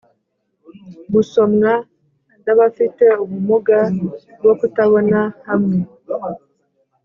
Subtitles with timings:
[1.13, 1.71] gusomwa
[2.43, 3.79] n abafite ubumuga
[4.39, 5.77] bwo kutabona hamwe